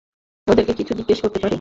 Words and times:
ওদেরকে 0.47 0.73
কিছু 0.73 0.91
জিজ্ঞেস 0.99 1.19
করতে 1.21 1.37
পারি? 1.37 1.49